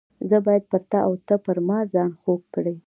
[0.29, 2.73] زه باید پر تا او ته پر ما ځان خوږ کړې.